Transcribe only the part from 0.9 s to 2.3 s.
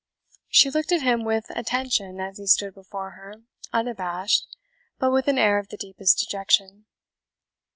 at him with, attention